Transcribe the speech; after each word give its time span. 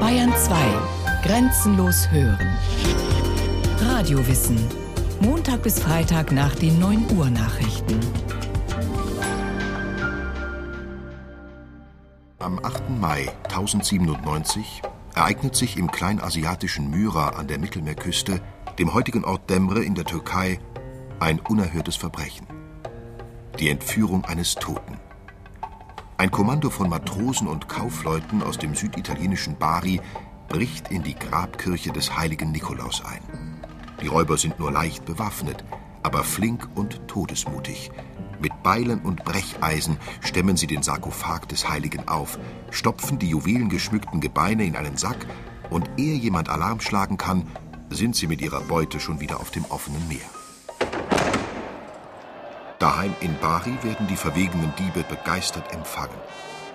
Bayern 0.00 0.32
2. 0.34 0.54
Grenzenlos 1.24 2.10
hören. 2.10 2.56
Radiowissen. 3.80 4.58
Montag 5.20 5.62
bis 5.62 5.78
Freitag 5.78 6.32
nach 6.32 6.54
den 6.54 6.78
9 6.78 7.06
Uhr 7.16 7.28
Nachrichten. 7.28 8.00
Am 12.38 12.58
8. 12.64 12.90
Mai 12.98 13.28
1097 13.44 14.82
ereignet 15.14 15.54
sich 15.54 15.76
im 15.76 15.90
kleinasiatischen 15.90 16.90
Myra 16.90 17.30
an 17.30 17.46
der 17.46 17.58
Mittelmeerküste, 17.58 18.40
dem 18.78 18.94
heutigen 18.94 19.24
Ort 19.24 19.50
Demre 19.50 19.84
in 19.84 19.94
der 19.94 20.04
Türkei, 20.04 20.60
ein 21.20 21.40
unerhörtes 21.40 21.96
Verbrechen. 21.96 22.46
Die 23.58 23.68
Entführung 23.68 24.24
eines 24.24 24.54
Toten. 24.54 25.03
Ein 26.16 26.30
Kommando 26.30 26.70
von 26.70 26.88
Matrosen 26.88 27.48
und 27.48 27.68
Kaufleuten 27.68 28.44
aus 28.44 28.56
dem 28.56 28.76
süditalienischen 28.76 29.56
Bari 29.58 30.00
bricht 30.48 30.92
in 30.92 31.02
die 31.02 31.16
Grabkirche 31.16 31.90
des 31.90 32.16
heiligen 32.16 32.52
Nikolaus 32.52 33.04
ein. 33.04 33.20
Die 34.00 34.06
Räuber 34.06 34.38
sind 34.38 34.60
nur 34.60 34.70
leicht 34.70 35.04
bewaffnet, 35.06 35.64
aber 36.04 36.22
flink 36.22 36.68
und 36.76 37.00
todesmutig. 37.08 37.90
Mit 38.40 38.62
Beilen 38.62 39.00
und 39.00 39.24
Brecheisen 39.24 39.98
stemmen 40.20 40.56
sie 40.56 40.68
den 40.68 40.84
Sarkophag 40.84 41.46
des 41.48 41.68
Heiligen 41.68 42.06
auf, 42.06 42.38
stopfen 42.70 43.18
die 43.18 43.30
juwelengeschmückten 43.30 44.20
Gebeine 44.20 44.64
in 44.64 44.76
einen 44.76 44.96
Sack 44.96 45.26
und 45.68 45.90
ehe 45.96 46.14
jemand 46.14 46.48
Alarm 46.48 46.80
schlagen 46.80 47.16
kann, 47.16 47.44
sind 47.90 48.14
sie 48.14 48.28
mit 48.28 48.40
ihrer 48.40 48.60
Beute 48.60 49.00
schon 49.00 49.18
wieder 49.18 49.40
auf 49.40 49.50
dem 49.50 49.64
offenen 49.64 50.06
Meer. 50.06 50.43
Daheim 52.84 53.14
in 53.20 53.38
Bari 53.38 53.78
werden 53.80 54.08
die 54.08 54.14
verwegenen 54.14 54.70
Diebe 54.78 55.04
begeistert 55.04 55.72
empfangen. 55.72 56.18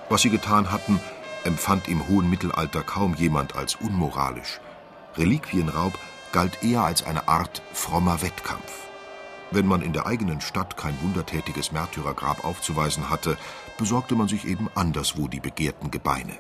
Was 0.10 0.24
sie 0.24 0.32
getan 0.32 0.72
hatten, 0.72 1.00
empfand 1.44 1.88
im 1.88 2.08
hohen 2.08 2.28
Mittelalter 2.28 2.82
kaum 2.82 3.14
jemand 3.14 3.56
als 3.56 3.76
unmoralisch. 3.76 4.60
Reliquienraub 5.18 5.94
galt 6.32 6.64
eher 6.64 6.82
als 6.82 7.04
eine 7.04 7.28
Art 7.28 7.62
frommer 7.74 8.24
Wettkampf. 8.24 8.88
Wenn 9.52 9.68
man 9.68 9.84
in 9.84 9.94
der 9.94 10.08
eigenen 10.08 10.42
Stadt 10.42 10.78
kein 10.78 11.00
wundertätiges 11.04 11.72
Märtyrergrab 11.72 12.44
aufzuweisen 12.44 13.12
hatte, 13.12 13.38
besorgte 13.78 14.16
man 14.16 14.28
sich 14.28 14.46
eben 14.48 14.68
anderswo 14.74 15.28
die 15.28 15.40
begehrten 15.40 15.92
Gebeine. 15.92 16.34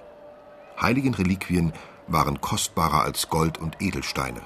Heiligen 0.82 1.14
Reliquien 1.14 1.74
waren 2.08 2.42
kostbarer 2.42 3.04
als 3.04 3.30
Gold 3.30 3.60
und 3.60 3.80
Edelsteine. 3.80 4.42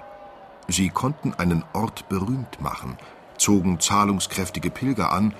Sie 0.68 0.90
konnten 0.90 1.34
einen 1.34 1.64
Ort 1.72 2.10
berühmt 2.10 2.60
machen, 2.60 2.98
zogen 3.38 3.80
zahlungskräftige 3.80 4.70
Pilger 4.70 5.12
an 5.12 5.34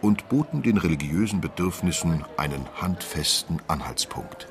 und 0.00 0.28
boten 0.28 0.62
den 0.62 0.78
religiösen 0.78 1.40
Bedürfnissen 1.40 2.24
einen 2.36 2.66
handfesten 2.80 3.60
Anhaltspunkt. 3.68 4.48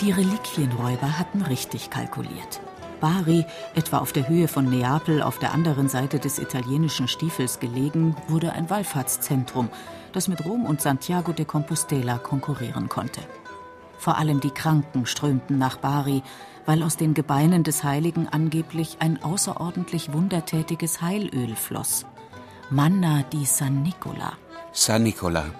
Die 0.00 0.12
Reliquienräuber 0.12 1.18
hatten 1.18 1.42
richtig 1.42 1.90
kalkuliert. 1.90 2.60
Bari, 3.00 3.44
etwa 3.74 3.98
auf 3.98 4.12
der 4.12 4.28
Höhe 4.28 4.48
von 4.48 4.68
Neapel 4.68 5.22
auf 5.22 5.38
der 5.38 5.52
anderen 5.52 5.88
Seite 5.88 6.18
des 6.18 6.38
italienischen 6.38 7.08
Stiefels 7.08 7.60
gelegen, 7.60 8.16
wurde 8.28 8.52
ein 8.52 8.70
Wallfahrtszentrum, 8.70 9.68
das 10.12 10.28
mit 10.28 10.44
Rom 10.44 10.66
und 10.66 10.80
Santiago 10.80 11.32
de 11.32 11.44
Compostela 11.44 12.18
konkurrieren 12.18 12.88
konnte. 12.88 13.20
Vor 13.98 14.18
allem 14.18 14.40
die 14.40 14.50
Kranken 14.50 15.06
strömten 15.06 15.58
nach 15.58 15.76
Bari, 15.76 16.22
weil 16.66 16.82
aus 16.82 16.96
den 16.96 17.14
Gebeinen 17.14 17.64
des 17.64 17.82
Heiligen 17.82 18.28
angeblich 18.28 18.98
ein 19.00 19.22
außerordentlich 19.22 20.12
wundertätiges 20.12 21.00
Heilöl 21.02 21.56
floss. 21.56 22.04
Manna 22.70 23.24
di 23.32 23.46
San 23.46 23.80
Nicola. 23.82 24.36
San 24.72 25.02
Nicola, 25.02 25.50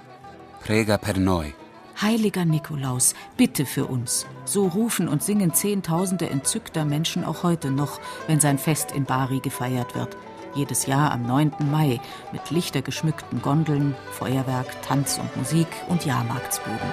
prega 0.61 0.98
per 0.98 1.19
noi. 1.19 1.55
Heiliger 2.03 2.45
Nikolaus, 2.45 3.15
bitte 3.34 3.65
für 3.65 3.87
uns. 3.87 4.27
So 4.45 4.67
rufen 4.67 5.09
und 5.09 5.23
singen 5.23 5.55
Zehntausende 5.55 6.28
entzückter 6.28 6.84
Menschen 6.84 7.25
auch 7.25 7.45
heute 7.45 7.70
noch, 7.70 7.98
wenn 8.27 8.41
sein 8.41 8.59
Fest 8.59 8.92
in 8.92 9.06
Bari 9.06 9.41
gefeiert 9.41 9.95
wird. 9.95 10.19
Jedes 10.55 10.84
Jahr 10.84 11.11
am 11.11 11.27
9. 11.27 11.53
Mai 11.70 11.99
mit 12.31 12.50
lichtergeschmückten 12.50 13.41
Gondeln, 13.41 13.94
Feuerwerk, 14.12 14.82
Tanz 14.82 15.19
und 15.19 15.34
Musik 15.34 15.69
und 15.88 16.05
Jahrmarktsbuden. 16.05 16.93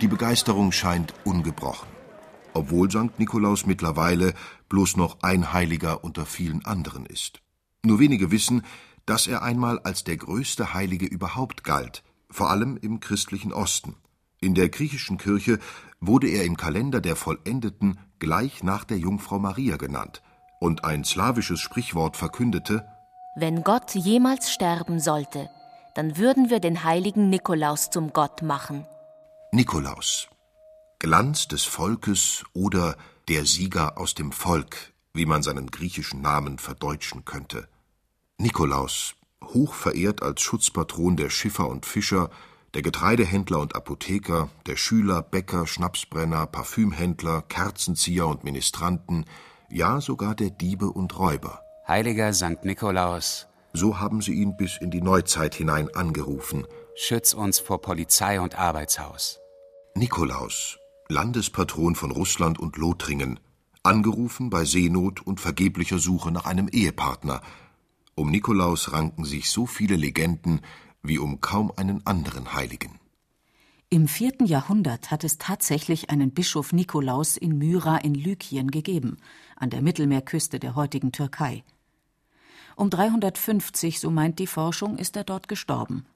Die 0.00 0.08
Begeisterung 0.08 0.72
scheint 0.72 1.12
ungebrochen, 1.24 1.88
obwohl 2.54 2.90
St. 2.90 3.18
Nikolaus 3.18 3.66
mittlerweile 3.66 4.32
bloß 4.70 4.96
noch 4.96 5.18
ein 5.20 5.52
Heiliger 5.52 6.04
unter 6.04 6.24
vielen 6.24 6.64
anderen 6.64 7.04
ist. 7.04 7.42
Nur 7.82 7.98
wenige 7.98 8.30
wissen, 8.30 8.62
dass 9.06 9.26
er 9.26 9.42
einmal 9.42 9.78
als 9.80 10.04
der 10.04 10.16
größte 10.16 10.74
Heilige 10.74 11.06
überhaupt 11.06 11.64
galt, 11.64 12.02
vor 12.30 12.50
allem 12.50 12.76
im 12.76 13.00
christlichen 13.00 13.52
Osten. 13.52 13.96
In 14.40 14.54
der 14.54 14.68
griechischen 14.68 15.18
Kirche 15.18 15.58
wurde 16.00 16.28
er 16.28 16.44
im 16.44 16.56
Kalender 16.56 17.00
der 17.00 17.16
Vollendeten 17.16 17.98
gleich 18.18 18.62
nach 18.62 18.84
der 18.84 18.98
Jungfrau 18.98 19.38
Maria 19.38 19.76
genannt, 19.76 20.22
und 20.60 20.84
ein 20.84 21.04
slawisches 21.04 21.60
Sprichwort 21.60 22.16
verkündete 22.16 22.86
Wenn 23.36 23.62
Gott 23.62 23.94
jemals 23.94 24.52
sterben 24.52 25.00
sollte, 25.00 25.48
dann 25.94 26.16
würden 26.16 26.50
wir 26.50 26.60
den 26.60 26.84
heiligen 26.84 27.30
Nikolaus 27.30 27.90
zum 27.90 28.12
Gott 28.12 28.42
machen. 28.42 28.86
Nikolaus, 29.52 30.28
Glanz 30.98 31.48
des 31.48 31.64
Volkes 31.64 32.44
oder 32.52 32.96
der 33.28 33.46
Sieger 33.46 33.98
aus 33.98 34.14
dem 34.14 34.32
Volk, 34.32 34.92
wie 35.12 35.26
man 35.26 35.42
seinen 35.42 35.70
griechischen 35.70 36.20
Namen 36.20 36.58
verdeutschen 36.58 37.24
könnte. 37.24 37.68
Nikolaus, 38.40 39.16
hoch 39.44 39.74
verehrt 39.74 40.22
als 40.22 40.40
Schutzpatron 40.40 41.18
der 41.18 41.28
Schiffer 41.28 41.68
und 41.68 41.84
Fischer, 41.84 42.30
der 42.72 42.80
Getreidehändler 42.80 43.58
und 43.58 43.74
Apotheker, 43.74 44.48
der 44.64 44.76
Schüler, 44.76 45.20
Bäcker, 45.20 45.66
Schnapsbrenner, 45.66 46.46
Parfümhändler, 46.46 47.42
Kerzenzieher 47.42 48.26
und 48.26 48.42
Ministranten, 48.42 49.26
ja 49.68 50.00
sogar 50.00 50.34
der 50.34 50.48
Diebe 50.48 50.86
und 50.86 51.18
Räuber. 51.18 51.60
Heiliger 51.86 52.32
Sankt 52.32 52.64
Nikolaus, 52.64 53.46
So 53.74 54.00
haben 54.00 54.22
sie 54.22 54.32
ihn 54.32 54.56
bis 54.56 54.78
in 54.80 54.90
die 54.90 55.02
Neuzeit 55.02 55.54
hinein 55.54 55.94
angerufen. 55.94 56.66
schütz 56.96 57.34
uns 57.34 57.58
vor 57.58 57.82
Polizei 57.82 58.40
und 58.40 58.58
Arbeitshaus. 58.58 59.38
Nikolaus, 59.94 60.78
Landespatron 61.08 61.94
von 61.94 62.10
Russland 62.10 62.58
und 62.58 62.78
Lothringen, 62.78 63.38
angerufen 63.82 64.48
bei 64.48 64.64
Seenot 64.64 65.20
und 65.20 65.40
vergeblicher 65.40 65.98
Suche 65.98 66.30
nach 66.30 66.46
einem 66.46 66.68
Ehepartner. 66.68 67.42
Um 68.14 68.30
Nikolaus 68.30 68.92
ranken 68.92 69.24
sich 69.24 69.50
so 69.50 69.66
viele 69.66 69.96
Legenden 69.96 70.60
wie 71.02 71.18
um 71.18 71.40
kaum 71.40 71.72
einen 71.76 72.06
anderen 72.06 72.54
Heiligen. 72.54 72.98
Im 73.92 74.06
vierten 74.06 74.46
Jahrhundert 74.46 75.10
hat 75.10 75.24
es 75.24 75.38
tatsächlich 75.38 76.10
einen 76.10 76.30
Bischof 76.30 76.72
Nikolaus 76.72 77.36
in 77.36 77.58
Myra 77.58 77.96
in 77.96 78.14
Lykien 78.14 78.70
gegeben, 78.70 79.16
an 79.56 79.70
der 79.70 79.82
Mittelmeerküste 79.82 80.60
der 80.60 80.76
heutigen 80.76 81.10
Türkei. 81.10 81.64
Um 82.76 82.88
350, 82.88 83.98
so 83.98 84.10
meint 84.10 84.38
die 84.38 84.46
Forschung, 84.46 84.96
ist 84.96 85.16
er 85.16 85.24
dort 85.24 85.48
gestorben. 85.48 86.06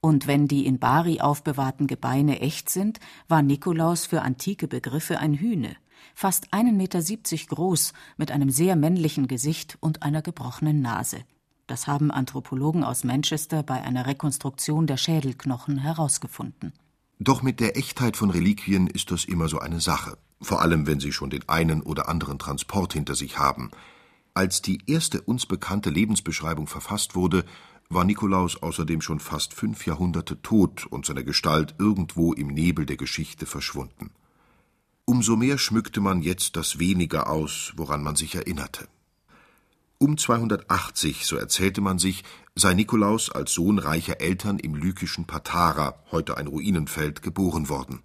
Und 0.00 0.26
wenn 0.26 0.46
die 0.46 0.66
in 0.66 0.78
Bari 0.78 1.20
aufbewahrten 1.20 1.86
Gebeine 1.86 2.40
echt 2.40 2.68
sind, 2.68 3.00
war 3.28 3.40
Nikolaus 3.40 4.04
für 4.04 4.20
antike 4.20 4.68
Begriffe 4.68 5.18
ein 5.18 5.32
Hühne, 5.32 5.76
fast 6.14 6.52
1,70 6.52 6.72
Meter 6.72 7.46
groß, 7.54 7.92
mit 8.18 8.30
einem 8.30 8.50
sehr 8.50 8.76
männlichen 8.76 9.26
Gesicht 9.26 9.78
und 9.80 10.02
einer 10.02 10.20
gebrochenen 10.20 10.82
Nase. 10.82 11.24
Das 11.72 11.86
haben 11.86 12.10
Anthropologen 12.10 12.84
aus 12.84 13.02
Manchester 13.02 13.62
bei 13.62 13.80
einer 13.80 14.04
Rekonstruktion 14.04 14.86
der 14.86 14.98
Schädelknochen 14.98 15.78
herausgefunden. 15.78 16.74
Doch 17.18 17.40
mit 17.40 17.60
der 17.60 17.78
Echtheit 17.78 18.18
von 18.18 18.28
Reliquien 18.28 18.88
ist 18.88 19.10
das 19.10 19.24
immer 19.24 19.48
so 19.48 19.58
eine 19.58 19.80
Sache, 19.80 20.18
vor 20.42 20.60
allem 20.60 20.86
wenn 20.86 21.00
sie 21.00 21.12
schon 21.12 21.30
den 21.30 21.48
einen 21.48 21.80
oder 21.80 22.10
anderen 22.10 22.38
Transport 22.38 22.92
hinter 22.92 23.14
sich 23.14 23.38
haben. 23.38 23.70
Als 24.34 24.60
die 24.60 24.80
erste 24.86 25.22
uns 25.22 25.46
bekannte 25.46 25.88
Lebensbeschreibung 25.88 26.66
verfasst 26.66 27.14
wurde, 27.14 27.42
war 27.88 28.04
Nikolaus 28.04 28.62
außerdem 28.62 29.00
schon 29.00 29.18
fast 29.18 29.54
fünf 29.54 29.86
Jahrhunderte 29.86 30.42
tot 30.42 30.84
und 30.84 31.06
seine 31.06 31.24
Gestalt 31.24 31.76
irgendwo 31.78 32.34
im 32.34 32.48
Nebel 32.48 32.84
der 32.84 32.98
Geschichte 32.98 33.46
verschwunden. 33.46 34.10
Umso 35.06 35.36
mehr 35.36 35.56
schmückte 35.56 36.02
man 36.02 36.20
jetzt 36.20 36.56
das 36.56 36.78
Wenige 36.78 37.28
aus, 37.28 37.72
woran 37.76 38.02
man 38.02 38.14
sich 38.14 38.34
erinnerte. 38.34 38.88
Um 40.02 40.18
280, 40.18 41.24
so 41.26 41.36
erzählte 41.36 41.80
man 41.80 42.00
sich, 42.00 42.24
sei 42.56 42.74
Nikolaus 42.74 43.30
als 43.30 43.52
Sohn 43.52 43.78
reicher 43.78 44.20
Eltern 44.20 44.58
im 44.58 44.74
lykischen 44.74 45.26
Patara, 45.28 45.94
heute 46.10 46.36
ein 46.38 46.48
Ruinenfeld, 46.48 47.22
geboren 47.22 47.68
worden. 47.68 48.00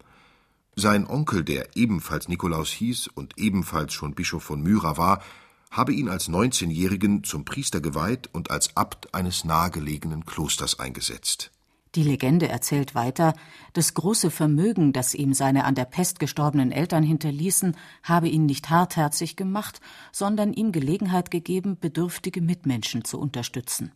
Sein 0.76 1.08
Onkel, 1.08 1.44
der 1.44 1.76
ebenfalls 1.76 2.28
Nikolaus 2.28 2.70
hieß 2.70 3.08
und 3.08 3.40
ebenfalls 3.40 3.94
schon 3.94 4.14
Bischof 4.14 4.44
von 4.44 4.62
Myra 4.62 4.98
war, 4.98 5.24
habe 5.72 5.92
ihn 5.92 6.08
als 6.08 6.30
19-Jährigen 6.30 7.24
zum 7.24 7.46
Priester 7.46 7.82
geweiht 7.82 8.30
und 8.32 8.52
als 8.52 8.78
Abt 8.78 9.16
eines 9.16 9.44
nahegelegenen 9.44 10.24
Klosters 10.24 10.80
eingesetzt. 10.80 11.50
Die 11.96 12.04
Legende 12.04 12.48
erzählt 12.48 12.96
weiter, 12.96 13.34
das 13.74 13.94
große 13.94 14.30
Vermögen, 14.30 14.94
das 14.94 15.14
ihm 15.14 15.34
seine 15.34 15.64
an 15.64 15.76
der 15.76 15.86
Pest 15.86 16.20
gestorbenen 16.20 16.72
Eltern 16.72 17.04
hinterließen, 17.04 17.76
habe 18.04 18.28
ihn 18.28 18.46
nicht 18.46 18.70
hartherzig 18.70 19.36
gemacht, 19.36 19.80
sondern 20.12 20.54
ihm 20.54 20.72
Gelegenheit 20.72 21.32
gegeben, 21.32 21.78
bedürftige 21.80 22.42
Mitmenschen 22.42 23.04
zu 23.04 23.20
unterstützen. 23.20 23.92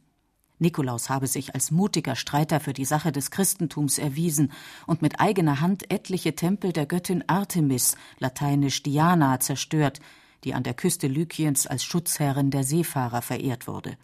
Nikolaus 0.61 1.09
habe 1.09 1.25
sich 1.25 1.55
als 1.55 1.71
mutiger 1.71 2.15
Streiter 2.15 2.59
für 2.59 2.73
die 2.73 2.85
Sache 2.85 3.11
des 3.11 3.31
Christentums 3.31 3.97
erwiesen 3.97 4.51
und 4.85 5.01
mit 5.01 5.19
eigener 5.19 5.59
Hand 5.59 5.91
etliche 5.91 6.35
Tempel 6.35 6.71
der 6.71 6.85
Göttin 6.85 7.23
Artemis, 7.27 7.97
lateinisch 8.19 8.83
Diana, 8.83 9.39
zerstört, 9.39 9.99
die 10.43 10.53
an 10.53 10.61
der 10.63 10.75
Küste 10.75 11.07
Lykiens 11.07 11.65
als 11.65 11.83
Schutzherrin 11.83 12.51
der 12.51 12.63
Seefahrer 12.63 13.23
verehrt 13.23 13.67
wurde. 13.67 13.97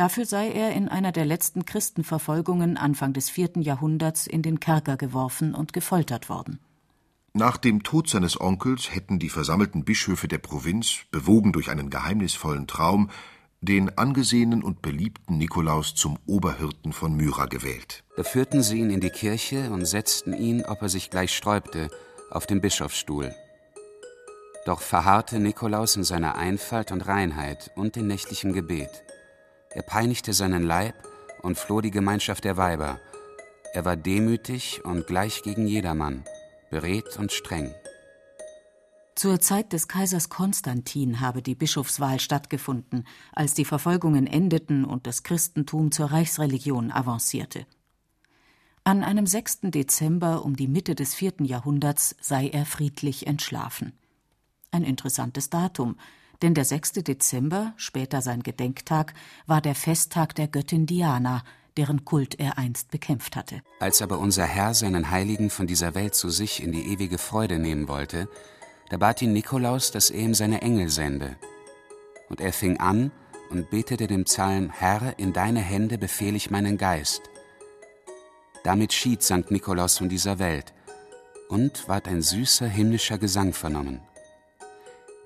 Dafür 0.00 0.24
sei 0.24 0.50
er 0.50 0.72
in 0.72 0.88
einer 0.88 1.12
der 1.12 1.26
letzten 1.26 1.66
Christenverfolgungen 1.66 2.78
Anfang 2.78 3.12
des 3.12 3.28
vierten 3.28 3.60
Jahrhunderts 3.60 4.26
in 4.26 4.40
den 4.40 4.58
Kerker 4.58 4.96
geworfen 4.96 5.54
und 5.54 5.74
gefoltert 5.74 6.30
worden. 6.30 6.58
Nach 7.34 7.58
dem 7.58 7.82
Tod 7.82 8.08
seines 8.08 8.40
Onkels 8.40 8.94
hätten 8.94 9.18
die 9.18 9.28
versammelten 9.28 9.84
Bischöfe 9.84 10.26
der 10.26 10.38
Provinz, 10.38 11.00
bewogen 11.10 11.52
durch 11.52 11.68
einen 11.68 11.90
geheimnisvollen 11.90 12.66
Traum, 12.66 13.10
den 13.60 13.98
angesehenen 13.98 14.62
und 14.62 14.80
beliebten 14.80 15.36
Nikolaus 15.36 15.94
zum 15.94 16.18
Oberhirten 16.24 16.94
von 16.94 17.14
Myra 17.14 17.44
gewählt. 17.44 18.02
Da 18.16 18.22
führten 18.22 18.62
sie 18.62 18.78
ihn 18.78 18.88
in 18.88 19.00
die 19.00 19.10
Kirche 19.10 19.70
und 19.70 19.84
setzten 19.84 20.32
ihn, 20.32 20.64
ob 20.64 20.80
er 20.80 20.88
sich 20.88 21.10
gleich 21.10 21.36
sträubte, 21.36 21.90
auf 22.30 22.46
den 22.46 22.62
Bischofsstuhl. 22.62 23.34
Doch 24.64 24.80
verharrte 24.80 25.38
Nikolaus 25.40 25.96
in 25.96 26.04
seiner 26.04 26.36
Einfalt 26.36 26.90
und 26.90 27.06
Reinheit 27.06 27.70
und 27.76 27.98
in 27.98 28.06
nächtlichem 28.06 28.54
Gebet. 28.54 29.04
Er 29.72 29.82
peinigte 29.82 30.32
seinen 30.32 30.64
Leib 30.64 30.94
und 31.42 31.56
floh 31.56 31.80
die 31.80 31.92
Gemeinschaft 31.92 32.44
der 32.44 32.56
Weiber. 32.56 33.00
Er 33.72 33.84
war 33.84 33.96
demütig 33.96 34.84
und 34.84 35.06
gleich 35.06 35.42
gegen 35.42 35.66
jedermann, 35.66 36.24
beredt 36.70 37.16
und 37.18 37.30
streng. 37.30 37.72
Zur 39.14 39.38
Zeit 39.38 39.72
des 39.72 39.86
Kaisers 39.86 40.28
Konstantin 40.28 41.20
habe 41.20 41.42
die 41.42 41.54
Bischofswahl 41.54 42.18
stattgefunden, 42.18 43.06
als 43.32 43.54
die 43.54 43.64
Verfolgungen 43.64 44.26
endeten 44.26 44.84
und 44.84 45.06
das 45.06 45.22
Christentum 45.22 45.92
zur 45.92 46.06
Reichsreligion 46.10 46.90
avancierte. 46.90 47.66
An 48.82 49.04
einem 49.04 49.26
6. 49.26 49.60
Dezember 49.64 50.44
um 50.44 50.56
die 50.56 50.68
Mitte 50.68 50.94
des 50.94 51.14
vierten 51.14 51.44
Jahrhunderts 51.44 52.16
sei 52.20 52.48
er 52.48 52.64
friedlich 52.64 53.26
entschlafen. 53.26 53.92
Ein 54.72 54.84
interessantes 54.84 55.50
Datum, 55.50 55.96
denn 56.42 56.54
der 56.54 56.64
6. 56.64 56.92
Dezember, 56.92 57.74
später 57.76 58.22
sein 58.22 58.42
Gedenktag, 58.42 59.14
war 59.46 59.60
der 59.60 59.74
Festtag 59.74 60.34
der 60.34 60.48
Göttin 60.48 60.86
Diana, 60.86 61.42
deren 61.76 62.04
Kult 62.04 62.38
er 62.38 62.58
einst 62.58 62.90
bekämpft 62.90 63.36
hatte. 63.36 63.62
Als 63.78 64.02
aber 64.02 64.18
unser 64.18 64.44
Herr 64.44 64.74
seinen 64.74 65.10
Heiligen 65.10 65.50
von 65.50 65.66
dieser 65.66 65.94
Welt 65.94 66.14
zu 66.14 66.30
sich 66.30 66.62
in 66.62 66.72
die 66.72 66.92
ewige 66.92 67.18
Freude 67.18 67.58
nehmen 67.58 67.88
wollte, 67.88 68.28
da 68.88 68.96
bat 68.96 69.22
ihn 69.22 69.32
Nikolaus, 69.32 69.92
dass 69.92 70.10
er 70.10 70.20
ihm 70.20 70.34
seine 70.34 70.62
Engel 70.62 70.88
sende. 70.88 71.36
Und 72.28 72.40
er 72.40 72.52
fing 72.52 72.78
an 72.78 73.12
und 73.50 73.70
betete 73.70 74.06
dem 74.06 74.24
Psalm, 74.24 74.70
Herr, 74.70 75.18
in 75.18 75.32
deine 75.32 75.60
Hände 75.60 75.98
befehle 75.98 76.36
ich 76.36 76.50
meinen 76.50 76.76
Geist. 76.76 77.22
Damit 78.64 78.92
schied 78.92 79.22
Sankt 79.22 79.50
Nikolaus 79.50 79.98
von 79.98 80.08
dieser 80.08 80.38
Welt 80.38 80.74
und 81.48 81.88
ward 81.88 82.08
ein 82.08 82.22
süßer 82.22 82.66
himmlischer 82.66 83.18
Gesang 83.18 83.52
vernommen. 83.52 84.00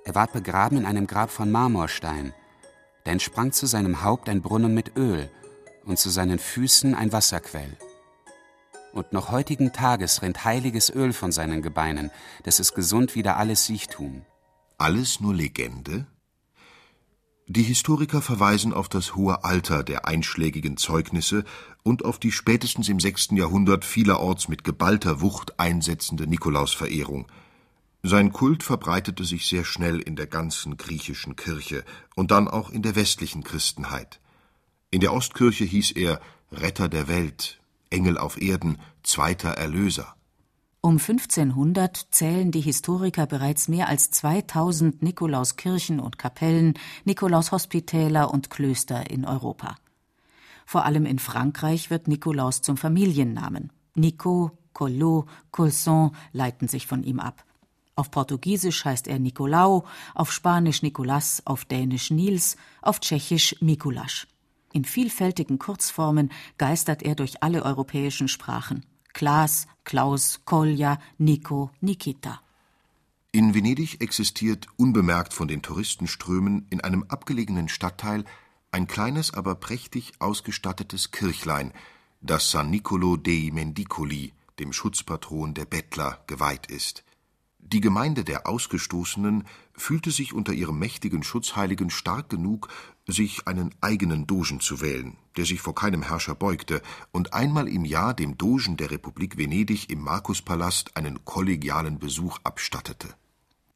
Er 0.04 0.14
ward 0.14 0.32
begraben 0.32 0.78
in 0.78 0.86
einem 0.86 1.06
Grab 1.06 1.30
von 1.30 1.50
Marmorstein, 1.50 2.34
da 3.04 3.10
entsprang 3.10 3.52
zu 3.52 3.66
seinem 3.66 4.02
Haupt 4.02 4.28
ein 4.28 4.42
Brunnen 4.42 4.74
mit 4.74 4.96
Öl 4.96 5.30
und 5.84 5.98
zu 5.98 6.10
seinen 6.10 6.38
Füßen 6.38 6.94
ein 6.94 7.12
Wasserquell 7.12 7.76
und 8.94 9.12
noch 9.12 9.30
heutigen 9.30 9.72
Tages 9.72 10.22
rinnt 10.22 10.44
heiliges 10.44 10.88
Öl 10.88 11.12
von 11.12 11.32
seinen 11.32 11.62
Gebeinen, 11.62 12.10
dass 12.44 12.60
es 12.60 12.74
gesund 12.74 13.14
wieder 13.14 13.36
alles 13.36 13.66
Siechtum. 13.66 14.22
Alles 14.78 15.20
nur 15.20 15.34
Legende? 15.34 16.06
Die 17.46 17.62
Historiker 17.62 18.22
verweisen 18.22 18.72
auf 18.72 18.88
das 18.88 19.16
hohe 19.16 19.44
Alter 19.44 19.82
der 19.82 20.06
einschlägigen 20.06 20.78
Zeugnisse 20.78 21.44
und 21.82 22.04
auf 22.04 22.18
die 22.18 22.32
spätestens 22.32 22.88
im 22.88 23.00
sechsten 23.00 23.36
Jahrhundert 23.36 23.84
vielerorts 23.84 24.48
mit 24.48 24.64
geballter 24.64 25.20
Wucht 25.20 25.60
einsetzende 25.60 26.26
Nikolausverehrung. 26.26 27.26
Sein 28.06 28.34
Kult 28.34 28.62
verbreitete 28.62 29.24
sich 29.24 29.46
sehr 29.46 29.64
schnell 29.64 29.98
in 29.98 30.14
der 30.14 30.26
ganzen 30.26 30.76
griechischen 30.76 31.36
Kirche 31.36 31.84
und 32.14 32.32
dann 32.32 32.48
auch 32.48 32.68
in 32.68 32.82
der 32.82 32.96
westlichen 32.96 33.42
Christenheit. 33.42 34.20
In 34.90 35.00
der 35.00 35.14
Ostkirche 35.14 35.64
hieß 35.64 35.92
er 35.92 36.20
Retter 36.52 36.90
der 36.90 37.08
Welt, 37.08 37.62
Engel 37.88 38.18
auf 38.18 38.38
Erden, 38.38 38.76
zweiter 39.02 39.52
Erlöser. 39.52 40.14
Um 40.82 40.98
1500 40.98 42.08
zählen 42.10 42.50
die 42.50 42.60
Historiker 42.60 43.24
bereits 43.26 43.68
mehr 43.68 43.88
als 43.88 44.10
2000 44.10 45.02
Nikolauskirchen 45.02 45.98
und 45.98 46.18
Kapellen, 46.18 46.74
Nikolaushospitäler 47.06 48.30
und 48.30 48.50
Klöster 48.50 49.10
in 49.10 49.24
Europa. 49.24 49.76
Vor 50.66 50.84
allem 50.84 51.06
in 51.06 51.18
Frankreich 51.18 51.88
wird 51.88 52.06
Nikolaus 52.06 52.60
zum 52.60 52.76
Familiennamen. 52.76 53.72
Nico, 53.94 54.58
Collot, 54.74 55.26
Colson 55.50 56.14
leiten 56.32 56.68
sich 56.68 56.86
von 56.86 57.02
ihm 57.02 57.18
ab. 57.18 57.46
Auf 57.96 58.10
Portugiesisch 58.10 58.84
heißt 58.84 59.06
er 59.06 59.18
Nicolau, 59.18 59.84
auf 60.14 60.32
Spanisch 60.32 60.82
Nicolas, 60.82 61.42
auf 61.44 61.64
Dänisch 61.64 62.10
Nils, 62.10 62.56
auf 62.82 62.98
Tschechisch 63.00 63.56
Mikulasch. 63.60 64.26
In 64.72 64.84
vielfältigen 64.84 65.60
Kurzformen 65.60 66.32
geistert 66.58 67.04
er 67.04 67.14
durch 67.14 67.42
alle 67.44 67.62
europäischen 67.62 68.26
Sprachen. 68.26 68.84
Klaas, 69.12 69.68
Klaus, 69.84 70.40
Kolja, 70.44 70.98
Nico, 71.18 71.70
Nikita. 71.80 72.40
In 73.30 73.54
Venedig 73.54 74.00
existiert, 74.00 74.66
unbemerkt 74.76 75.32
von 75.32 75.46
den 75.46 75.62
Touristenströmen, 75.62 76.66
in 76.70 76.80
einem 76.80 77.04
abgelegenen 77.08 77.68
Stadtteil 77.68 78.24
ein 78.72 78.88
kleines, 78.88 79.32
aber 79.32 79.54
prächtig 79.54 80.14
ausgestattetes 80.18 81.12
Kirchlein, 81.12 81.72
das 82.20 82.50
San 82.50 82.70
Nicolo 82.70 83.16
dei 83.16 83.50
Mendicoli, 83.52 84.32
dem 84.58 84.72
Schutzpatron 84.72 85.54
der 85.54 85.64
Bettler, 85.64 86.24
geweiht 86.26 86.66
ist. 86.66 87.04
Die 87.74 87.80
Gemeinde 87.80 88.22
der 88.22 88.46
Ausgestoßenen 88.46 89.42
fühlte 89.72 90.12
sich 90.12 90.32
unter 90.32 90.52
ihrem 90.52 90.78
mächtigen 90.78 91.24
Schutzheiligen 91.24 91.90
stark 91.90 92.28
genug, 92.28 92.68
sich 93.08 93.48
einen 93.48 93.74
eigenen 93.80 94.28
Dogen 94.28 94.60
zu 94.60 94.80
wählen, 94.80 95.16
der 95.36 95.44
sich 95.44 95.60
vor 95.60 95.74
keinem 95.74 96.04
Herrscher 96.04 96.36
beugte 96.36 96.82
und 97.10 97.34
einmal 97.34 97.66
im 97.66 97.84
Jahr 97.84 98.14
dem 98.14 98.38
Dogen 98.38 98.76
der 98.76 98.92
Republik 98.92 99.38
Venedig 99.38 99.90
im 99.90 100.02
Markuspalast 100.02 100.96
einen 100.96 101.24
kollegialen 101.24 101.98
Besuch 101.98 102.38
abstattete. 102.44 103.08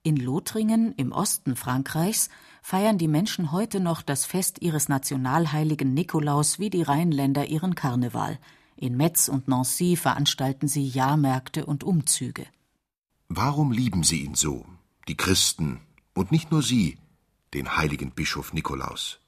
In 0.04 0.16
Lothringen 0.16 0.92
im 0.92 1.10
Osten 1.10 1.56
Frankreichs 1.56 2.28
feiern 2.62 2.98
die 2.98 3.08
Menschen 3.08 3.50
heute 3.50 3.80
noch 3.80 4.02
das 4.02 4.24
Fest 4.24 4.62
ihres 4.62 4.88
nationalheiligen 4.88 5.92
Nikolaus 5.92 6.60
wie 6.60 6.70
die 6.70 6.82
Rheinländer 6.82 7.46
ihren 7.46 7.74
Karneval. 7.74 8.38
In 8.76 8.96
Metz 8.96 9.26
und 9.26 9.48
Nancy 9.48 9.96
veranstalten 9.96 10.68
sie 10.68 10.86
Jahrmärkte 10.86 11.66
und 11.66 11.82
Umzüge. 11.82 12.46
Warum 13.30 13.72
lieben 13.72 14.04
sie 14.04 14.22
ihn 14.22 14.34
so, 14.34 14.64
die 15.06 15.16
Christen, 15.16 15.80
und 16.14 16.32
nicht 16.32 16.50
nur 16.50 16.62
sie, 16.62 16.96
den 17.52 17.76
heiligen 17.76 18.12
Bischof 18.12 18.54
Nikolaus? 18.54 19.20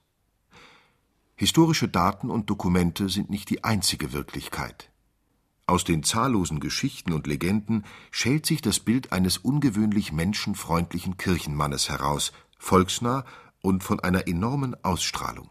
Historische 1.37 1.87
Daten 1.87 2.31
und 2.31 2.49
Dokumente 2.49 3.11
sind 3.11 3.29
nicht 3.29 3.51
die 3.51 3.63
einzige 3.63 4.15
Wirklichkeit. 4.15 4.91
Aus 5.67 5.85
den 5.85 6.03
zahllosen 6.03 6.61
Geschichten 6.61 7.13
und 7.13 7.27
Legenden 7.27 7.85
schält 8.11 8.47
sich 8.47 8.63
das 8.63 8.81
Bild 8.81 9.13
eines 9.13 9.37
ungewöhnlich 9.37 10.13
menschenfreundlichen 10.13 11.19
Kirchenmannes 11.19 11.91
heraus, 11.91 12.33
volksnah 12.59 13.27
und 13.61 13.85
von 13.85 14.01
einer 14.01 14.27
enormen 14.27 14.83
Ausstrahlung. 14.83 15.51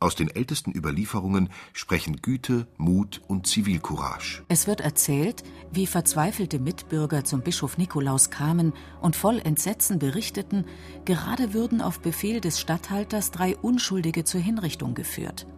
Aus 0.00 0.14
den 0.14 0.28
ältesten 0.28 0.72
Überlieferungen 0.72 1.48
sprechen 1.72 2.22
Güte, 2.22 2.68
Mut 2.76 3.20
und 3.26 3.48
Zivilcourage. 3.48 4.44
Es 4.46 4.68
wird 4.68 4.80
erzählt, 4.80 5.42
wie 5.72 5.88
verzweifelte 5.88 6.60
Mitbürger 6.60 7.24
zum 7.24 7.40
Bischof 7.40 7.78
Nikolaus 7.78 8.30
kamen 8.30 8.74
und 9.00 9.16
voll 9.16 9.40
Entsetzen 9.40 9.98
berichteten, 9.98 10.66
gerade 11.04 11.52
würden 11.52 11.80
auf 11.80 11.98
Befehl 11.98 12.40
des 12.40 12.60
Statthalters 12.60 13.32
drei 13.32 13.56
Unschuldige 13.56 14.22
zur 14.22 14.40
Hinrichtung 14.40 14.94
geführt. 14.94 15.48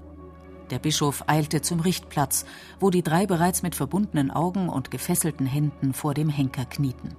Der 0.70 0.78
Bischof 0.78 1.24
eilte 1.26 1.60
zum 1.60 1.80
Richtplatz, 1.80 2.46
wo 2.78 2.88
die 2.88 3.02
drei 3.02 3.26
bereits 3.26 3.62
mit 3.62 3.74
verbundenen 3.74 4.30
Augen 4.30 4.70
und 4.70 4.90
gefesselten 4.90 5.44
Händen 5.44 5.92
vor 5.92 6.14
dem 6.14 6.30
Henker 6.30 6.64
knieten. 6.64 7.14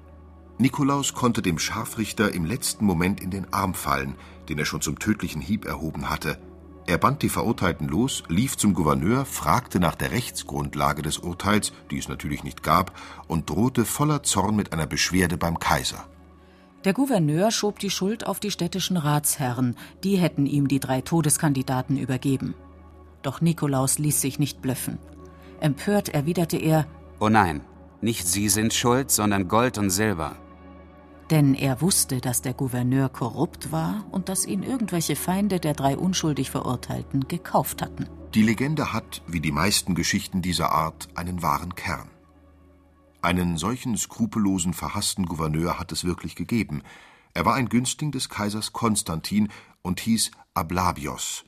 Nikolaus 0.58 1.14
konnte 1.14 1.44
dem 1.44 1.60
Scharfrichter 1.60 2.34
im 2.34 2.46
letzten 2.46 2.86
Moment 2.86 3.22
in 3.22 3.30
den 3.30 3.54
Arm 3.54 3.76
fallen, 3.76 4.16
den 4.50 4.58
er 4.58 4.66
schon 4.66 4.82
zum 4.82 4.98
tödlichen 4.98 5.42
Hieb 5.42 5.66
erhoben 5.66 6.10
hatte. 6.10 6.40
Er 6.88 6.98
band 6.98 7.22
die 7.22 7.30
Verurteilten 7.30 7.88
los, 7.88 8.24
lief 8.28 8.58
zum 8.58 8.74
Gouverneur, 8.74 9.26
fragte 9.26 9.80
nach 9.80 9.96
der 9.96 10.12
Rechtsgrundlage 10.12 11.02
des 11.02 11.20
Urteils, 11.20 11.74
die 11.90 11.98
es 11.98 12.10
natürlich 12.10 12.44
nicht 12.44 12.64
gab, 12.64 12.98
und 13.28 13.50
drohte 13.50 13.86
voller 13.86 14.24
Zorn 14.24 14.56
mit 14.56 14.74
einer 14.74 14.88
Beschwerde 14.88 15.38
beim 15.38 15.60
Kaiser. 15.60 16.06
Der 16.84 16.94
Gouverneur 16.94 17.52
schob 17.52 17.78
die 17.78 17.92
Schuld 17.92 18.26
auf 18.26 18.40
die 18.40 18.50
städtischen 18.50 18.98
Ratsherren, 18.98 19.76
die 20.04 20.18
hätten 20.18 20.48
ihm 20.48 20.68
die 20.68 20.80
drei 20.80 21.02
Todeskandidaten 21.02 21.98
übergeben. 21.98 22.56
Doch 23.22 23.40
Nikolaus 23.40 24.00
ließ 24.00 24.20
sich 24.20 24.40
nicht 24.40 24.64
blöffen. 24.64 24.98
Empört 25.60 26.10
erwiderte 26.10 26.58
er 26.58 26.88
Oh 27.20 27.30
nein, 27.30 27.62
nicht 28.02 28.28
Sie 28.28 28.50
sind 28.50 28.74
schuld, 28.74 29.12
sondern 29.12 29.48
Gold 29.48 29.78
und 29.78 29.92
Silber. 29.92 30.36
Denn 31.32 31.56
er 31.56 31.80
wusste, 31.80 32.20
dass 32.20 32.42
der 32.42 32.54
Gouverneur 32.54 33.08
korrupt 33.08 33.72
war 33.72 34.06
und 34.12 34.28
dass 34.28 34.46
ihn 34.46 34.64
irgendwelche 34.64 35.16
Feinde 35.16 35.62
der 35.62 35.74
drei 35.74 35.98
unschuldig 35.98 36.52
Verurteilten 36.52 37.30
gekauft 37.30 37.82
hatten. 37.82 38.08
Die 38.34 38.44
Legende 38.44 38.92
hat, 38.92 39.22
wie 39.28 39.40
die 39.40 39.54
meisten 39.54 39.96
Geschichten 39.96 40.42
dieser 40.42 40.74
Art, 40.74 41.08
einen 41.16 41.42
wahren 41.42 41.76
Kern. 41.76 42.10
Einen 43.22 43.56
solchen 43.58 43.96
skrupellosen, 43.96 44.74
verhassten 44.74 45.26
Gouverneur 45.26 45.80
hat 45.80 45.94
es 45.94 46.04
wirklich 46.04 46.36
gegeben. 46.36 46.82
Er 47.34 47.46
war 47.46 47.56
ein 47.56 47.70
Günstling 47.70 48.12
des 48.12 48.28
Kaisers 48.28 48.74
Konstantin 48.74 49.48
und 49.82 50.02
hieß 50.02 50.32
Ablabios. 50.54 51.46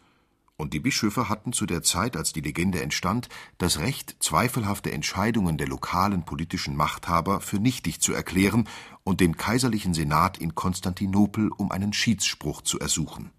Und 0.63 0.73
die 0.73 0.79
Bischöfe 0.79 1.27
hatten 1.27 1.51
zu 1.51 1.65
der 1.65 1.83
Zeit, 1.83 2.15
als 2.15 2.31
die 2.31 2.39
Legende 2.39 2.81
entstand, 2.81 3.27
das 3.57 3.79
Recht, 3.79 4.15
zweifelhafte 4.21 4.93
Entscheidungen 4.93 5.57
der 5.57 5.67
lokalen 5.67 6.23
politischen 6.23 6.77
Machthaber 6.77 7.41
für 7.41 7.57
nichtig 7.59 7.99
zu 7.99 8.13
erklären 8.13 8.69
und 9.03 9.19
den 9.19 9.35
kaiserlichen 9.35 9.93
Senat 9.93 10.37
in 10.37 10.55
Konstantinopel 10.55 11.49
um 11.49 11.69
einen 11.69 11.91
Schiedsspruch 11.91 12.61
zu 12.61 12.79
ersuchen. 12.79 13.31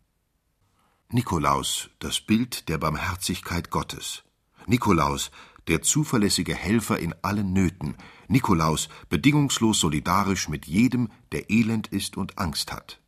Nikolaus, 1.08 1.88
das 1.98 2.20
Bild 2.20 2.68
der 2.68 2.76
Barmherzigkeit 2.76 3.70
Gottes. 3.70 4.24
Nikolaus, 4.66 5.30
der 5.66 5.80
zuverlässige 5.80 6.54
Helfer 6.54 6.98
in 6.98 7.14
allen 7.22 7.54
Nöten. 7.54 7.96
Nikolaus, 8.28 8.90
bedingungslos 9.08 9.80
solidarisch 9.80 10.50
mit 10.50 10.66
jedem, 10.66 11.08
der 11.32 11.48
elend 11.48 11.86
ist 11.86 12.18
und 12.18 12.36
Angst 12.36 12.70
hat. 12.70 13.00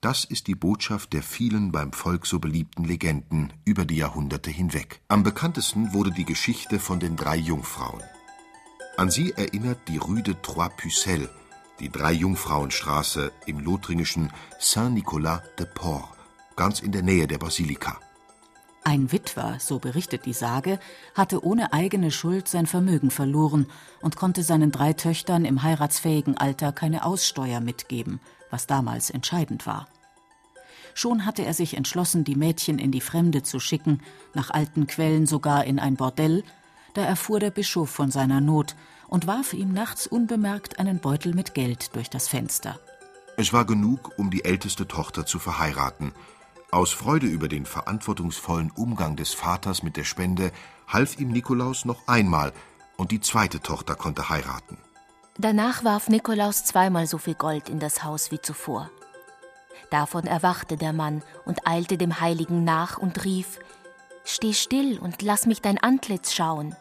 Das 0.00 0.24
ist 0.24 0.46
die 0.46 0.54
Botschaft 0.54 1.12
der 1.14 1.22
vielen 1.22 1.72
beim 1.72 1.92
Volk 1.92 2.26
so 2.26 2.38
beliebten 2.38 2.84
Legenden 2.84 3.52
über 3.64 3.84
die 3.84 3.96
Jahrhunderte 3.96 4.50
hinweg. 4.50 5.00
Am 5.08 5.22
bekanntesten 5.22 5.94
wurde 5.94 6.10
die 6.10 6.26
Geschichte 6.26 6.78
von 6.78 7.00
den 7.00 7.16
drei 7.16 7.36
Jungfrauen. 7.36 8.02
An 8.98 9.10
sie 9.10 9.32
erinnert 9.32 9.88
die 9.88 9.96
Rue 9.96 10.22
de 10.22 10.36
Trois 10.42 10.68
Pucelles, 10.68 11.28
die 11.80 11.90
Drei-Jungfrauen-Straße 11.90 13.32
im 13.46 13.60
lothringischen 13.60 14.32
Saint-Nicolas 14.58 15.42
de 15.58 15.66
Port, 15.66 16.08
ganz 16.56 16.80
in 16.80 16.92
der 16.92 17.02
Nähe 17.02 17.26
der 17.26 17.38
Basilika. 17.38 18.00
Ein 18.86 19.10
Witwer, 19.10 19.56
so 19.58 19.80
berichtet 19.80 20.26
die 20.26 20.32
Sage, 20.32 20.78
hatte 21.16 21.44
ohne 21.44 21.72
eigene 21.72 22.12
Schuld 22.12 22.46
sein 22.46 22.68
Vermögen 22.68 23.10
verloren 23.10 23.66
und 24.00 24.14
konnte 24.14 24.44
seinen 24.44 24.70
drei 24.70 24.92
Töchtern 24.92 25.44
im 25.44 25.64
heiratsfähigen 25.64 26.36
Alter 26.36 26.70
keine 26.70 27.04
Aussteuer 27.04 27.58
mitgeben, 27.58 28.20
was 28.48 28.68
damals 28.68 29.10
entscheidend 29.10 29.66
war. 29.66 29.88
Schon 30.94 31.26
hatte 31.26 31.44
er 31.44 31.52
sich 31.52 31.76
entschlossen, 31.76 32.22
die 32.22 32.36
Mädchen 32.36 32.78
in 32.78 32.92
die 32.92 33.00
Fremde 33.00 33.42
zu 33.42 33.58
schicken, 33.58 34.02
nach 34.34 34.50
alten 34.50 34.86
Quellen 34.86 35.26
sogar 35.26 35.64
in 35.64 35.80
ein 35.80 35.96
Bordell, 35.96 36.44
da 36.94 37.02
erfuhr 37.02 37.40
der 37.40 37.50
Bischof 37.50 37.90
von 37.90 38.12
seiner 38.12 38.40
Not 38.40 38.76
und 39.08 39.26
warf 39.26 39.52
ihm 39.52 39.72
nachts 39.72 40.06
unbemerkt 40.06 40.78
einen 40.78 41.00
Beutel 41.00 41.34
mit 41.34 41.54
Geld 41.54 41.96
durch 41.96 42.08
das 42.08 42.28
Fenster. 42.28 42.78
Es 43.36 43.52
war 43.52 43.64
genug, 43.64 44.12
um 44.16 44.30
die 44.30 44.44
älteste 44.44 44.86
Tochter 44.86 45.26
zu 45.26 45.40
verheiraten. 45.40 46.12
Aus 46.70 46.92
Freude 46.92 47.26
über 47.26 47.48
den 47.48 47.64
verantwortungsvollen 47.64 48.70
Umgang 48.70 49.16
des 49.16 49.32
Vaters 49.32 49.82
mit 49.82 49.96
der 49.96 50.04
Spende 50.04 50.50
half 50.88 51.18
ihm 51.18 51.30
Nikolaus 51.30 51.84
noch 51.84 52.08
einmal, 52.08 52.52
und 52.96 53.10
die 53.10 53.20
zweite 53.20 53.60
Tochter 53.60 53.94
konnte 53.94 54.28
heiraten. 54.30 54.78
Danach 55.38 55.84
warf 55.84 56.08
Nikolaus 56.08 56.64
zweimal 56.64 57.06
so 57.06 57.18
viel 57.18 57.34
Gold 57.34 57.68
in 57.68 57.78
das 57.78 58.02
Haus 58.02 58.30
wie 58.30 58.40
zuvor. 58.40 58.90
Davon 59.90 60.24
erwachte 60.26 60.76
der 60.76 60.92
Mann 60.92 61.22
und 61.44 61.66
eilte 61.66 61.98
dem 61.98 62.20
Heiligen 62.20 62.64
nach 62.64 62.98
und 62.98 63.24
rief 63.24 63.58
Steh 64.24 64.54
still 64.54 64.98
und 64.98 65.22
lass 65.22 65.46
mich 65.46 65.62
dein 65.62 65.78
Antlitz 65.78 66.32
schauen, 66.32 66.74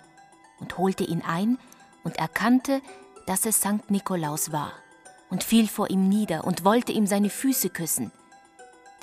und 0.60 0.78
holte 0.80 1.04
ihn 1.04 1.22
ein 1.22 1.60
und 2.04 2.16
erkannte, 2.16 2.82
dass 3.28 3.46
es 3.46 3.62
Sankt 3.62 3.92
Nikolaus 3.92 4.52
war, 4.52 4.72
und 5.30 5.44
fiel 5.44 5.68
vor 5.68 5.92
ihm 5.92 6.10
nieder 6.10 6.46
und 6.46 6.64
wollte 6.64 6.92
ihm 6.92 7.06
seine 7.06 7.30
Füße 7.30 7.70
küssen. 7.70 8.12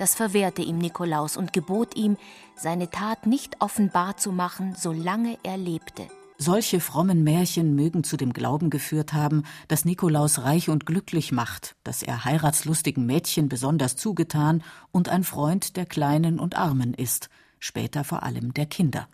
Das 0.03 0.17
verwehrte 0.17 0.63
ihm 0.63 0.79
Nikolaus 0.79 1.37
und 1.37 1.53
gebot 1.53 1.95
ihm, 1.95 2.17
seine 2.57 2.91
Tat 2.91 3.25
nicht 3.25 3.61
offenbar 3.61 4.17
zu 4.17 4.33
machen, 4.33 4.75
solange 4.77 5.39
er 5.45 5.57
lebte. 5.57 6.09
Solche 6.39 6.81
frommen 6.81 7.23
Märchen 7.23 7.77
mögen 7.77 8.03
zu 8.03 8.17
dem 8.17 8.33
Glauben 8.33 8.69
geführt 8.69 9.13
haben, 9.13 9.45
dass 9.69 9.85
Nikolaus 9.85 10.41
reich 10.41 10.69
und 10.71 10.87
glücklich 10.87 11.31
macht, 11.31 11.77
dass 11.85 12.03
er 12.03 12.25
heiratslustigen 12.25 13.07
Mädchen 13.07 13.49
besonders 13.49 13.95
zugetan 13.95 14.65
und 14.91 15.09
ein 15.09 15.23
Freund 15.23 15.77
der 15.77 15.87
Kleinen 15.87 16.41
und 16.41 16.57
Armen 16.57 16.95
ist, 16.95 17.31
später 17.61 18.03
vor 18.03 18.25
allem 18.25 18.55
der 18.55 18.67
Kinder. 18.67 19.07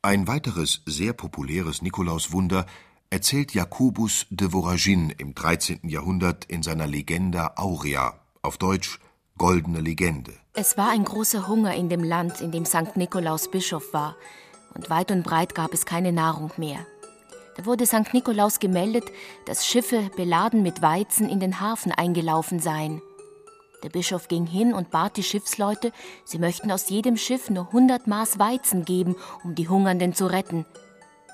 Ein 0.00 0.26
weiteres 0.26 0.80
sehr 0.86 1.12
populäres 1.12 1.82
Nikolauswunder 1.82 2.64
erzählt 3.10 3.52
Jakobus 3.52 4.24
de 4.30 4.48
Voragine 4.48 5.12
im 5.18 5.34
13. 5.34 5.86
Jahrhundert 5.90 6.46
in 6.46 6.62
seiner 6.62 6.86
Legenda 6.86 7.52
Aurea, 7.56 8.18
auf 8.40 8.56
Deutsch 8.56 8.98
Goldene 9.38 9.80
Legende. 9.80 10.32
Es 10.54 10.78
war 10.78 10.88
ein 10.88 11.04
großer 11.04 11.46
Hunger 11.46 11.74
in 11.74 11.90
dem 11.90 12.02
Land, 12.02 12.40
in 12.40 12.52
dem 12.52 12.64
St. 12.64 12.96
Nikolaus 12.96 13.50
Bischof 13.50 13.92
war, 13.92 14.16
und 14.74 14.88
weit 14.88 15.10
und 15.10 15.24
breit 15.24 15.54
gab 15.54 15.74
es 15.74 15.84
keine 15.84 16.10
Nahrung 16.10 16.50
mehr. 16.56 16.78
Da 17.56 17.66
wurde 17.66 17.84
St. 17.84 18.14
Nikolaus 18.14 18.60
gemeldet, 18.60 19.04
dass 19.44 19.66
Schiffe 19.66 20.10
beladen 20.16 20.62
mit 20.62 20.80
Weizen 20.80 21.28
in 21.28 21.38
den 21.38 21.60
Hafen 21.60 21.92
eingelaufen 21.92 22.60
seien. 22.60 23.02
Der 23.82 23.90
Bischof 23.90 24.28
ging 24.28 24.46
hin 24.46 24.72
und 24.72 24.90
bat 24.90 25.18
die 25.18 25.22
Schiffsleute, 25.22 25.92
sie 26.24 26.38
möchten 26.38 26.72
aus 26.72 26.88
jedem 26.88 27.18
Schiff 27.18 27.50
nur 27.50 27.66
100 27.66 28.06
Maß 28.06 28.38
Weizen 28.38 28.86
geben, 28.86 29.16
um 29.44 29.54
die 29.54 29.68
Hungernden 29.68 30.14
zu 30.14 30.26
retten. 30.26 30.64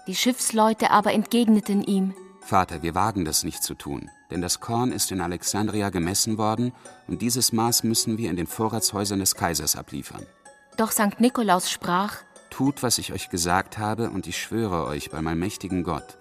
Die 0.08 0.16
Schiffsleute 0.16 0.90
aber 0.90 1.12
entgegneten 1.12 1.84
ihm: 1.84 2.14
Vater, 2.40 2.82
wir 2.82 2.96
wagen 2.96 3.24
das 3.24 3.44
nicht 3.44 3.62
zu 3.62 3.74
tun, 3.74 4.10
denn 4.32 4.40
das 4.40 4.60
Korn 4.60 4.92
ist 4.92 5.12
in 5.12 5.20
Alexandria 5.20 5.90
gemessen 5.90 6.38
worden 6.38 6.72
und 7.06 7.22
dieses 7.22 7.52
Maß 7.52 7.84
müssen 7.84 8.18
wir 8.18 8.30
in 8.30 8.36
den 8.36 8.46
Vorratshäusern 8.46 9.20
des 9.20 9.34
Kaisers 9.34 9.76
abliefern. 9.76 10.26
Doch 10.76 10.90
St. 10.90 11.20
Nikolaus 11.20 11.70
sprach: 11.70 12.16
Tut, 12.50 12.82
was 12.82 12.98
ich 12.98 13.12
euch 13.12 13.28
gesagt 13.28 13.78
habe, 13.78 14.10
und 14.10 14.26
ich 14.26 14.40
schwöre 14.40 14.86
euch 14.86 15.10
bei 15.10 15.20
meinem 15.20 15.38
mächtigen 15.38 15.84
Gott, 15.84 16.18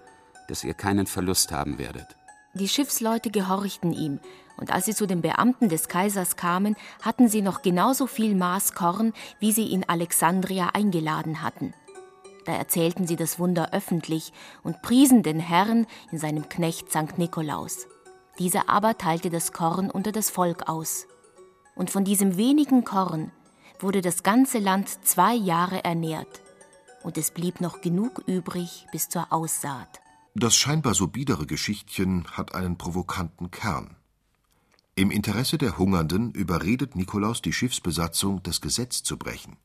dass 0.48 0.62
ihr 0.62 0.74
keinen 0.74 1.06
Verlust 1.06 1.52
haben 1.52 1.78
werdet. 1.78 2.06
Die 2.54 2.68
Schiffsleute 2.68 3.30
gehorchten 3.30 3.94
ihm, 3.94 4.20
und 4.58 4.70
als 4.70 4.84
sie 4.84 4.94
zu 4.94 5.06
den 5.06 5.22
Beamten 5.22 5.70
des 5.70 5.88
Kaisers 5.88 6.36
kamen, 6.36 6.76
hatten 7.00 7.28
sie 7.28 7.40
noch 7.40 7.62
genauso 7.62 8.06
viel 8.06 8.34
Maß 8.34 8.74
Korn, 8.74 9.14
wie 9.40 9.52
sie 9.52 9.72
in 9.72 9.88
Alexandria 9.88 10.68
eingeladen 10.74 11.42
hatten. 11.42 11.72
Da 12.44 12.52
erzählten 12.52 13.06
sie 13.06 13.16
das 13.16 13.38
Wunder 13.38 13.72
öffentlich 13.72 14.34
und 14.62 14.82
priesen 14.82 15.22
den 15.22 15.40
Herrn 15.40 15.86
in 16.10 16.18
seinem 16.18 16.48
Knecht 16.50 16.90
St. 16.90 17.16
Nikolaus. 17.16 17.86
Dieser 18.42 18.68
aber 18.68 18.98
teilte 18.98 19.30
das 19.30 19.52
Korn 19.52 19.88
unter 19.88 20.10
das 20.10 20.28
Volk 20.28 20.68
aus. 20.68 21.06
Und 21.76 21.90
von 21.90 22.04
diesem 22.04 22.36
wenigen 22.36 22.82
Korn 22.82 23.30
wurde 23.78 24.00
das 24.00 24.24
ganze 24.24 24.58
Land 24.58 24.88
zwei 25.06 25.32
Jahre 25.32 25.84
ernährt, 25.84 26.42
und 27.04 27.16
es 27.18 27.30
blieb 27.30 27.60
noch 27.60 27.82
genug 27.82 28.20
übrig 28.26 28.88
bis 28.90 29.08
zur 29.08 29.32
Aussaat. 29.32 30.00
Das 30.34 30.56
scheinbar 30.56 30.94
so 30.94 31.06
biedere 31.06 31.46
Geschichtchen 31.46 32.26
hat 32.32 32.52
einen 32.56 32.78
provokanten 32.78 33.52
Kern. 33.52 33.94
Im 34.96 35.12
Interesse 35.12 35.56
der 35.56 35.78
Hungernden 35.78 36.32
überredet 36.32 36.96
Nikolaus 36.96 37.42
die 37.42 37.52
Schiffsbesatzung, 37.52 38.42
das 38.42 38.60
Gesetz 38.60 39.04
zu 39.04 39.18
brechen. 39.18 39.56